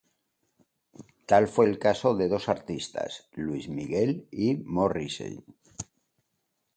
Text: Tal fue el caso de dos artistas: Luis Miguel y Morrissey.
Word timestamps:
Tal 1.27 1.47
fue 1.47 1.67
el 1.69 1.77
caso 1.77 2.15
de 2.15 2.27
dos 2.27 2.49
artistas: 2.49 3.29
Luis 3.33 3.69
Miguel 3.69 4.27
y 4.31 4.55
Morrissey. 4.55 5.45